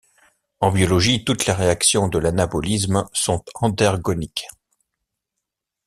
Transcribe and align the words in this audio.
En 0.61 0.71
biologie, 0.71 1.23
toutes 1.23 1.45
les 1.45 1.53
réactions 1.53 2.07
de 2.07 2.17
l'anabolisme 2.17 3.07
sont 3.13 3.43
endergoniques. 3.53 4.47